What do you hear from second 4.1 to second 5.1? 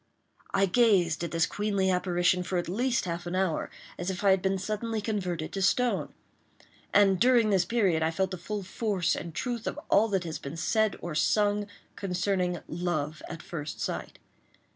I had been suddenly